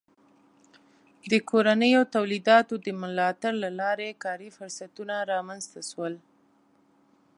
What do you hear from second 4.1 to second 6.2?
کاري فرصتونه رامنځته سول.